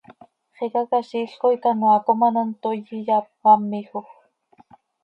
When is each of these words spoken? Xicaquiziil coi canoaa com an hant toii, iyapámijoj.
Xicaquiziil 0.57 1.31
coi 1.41 1.55
canoaa 1.65 2.03
com 2.05 2.19
an 2.27 2.35
hant 2.39 2.53
toii, 2.61 2.91
iyapámijoj. 3.01 4.07